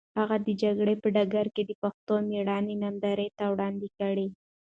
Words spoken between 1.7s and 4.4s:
پښتنو مېړانه نندارې ته وړاندې کړه.